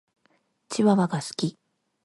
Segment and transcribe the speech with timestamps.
[0.69, 1.59] チワワが好き。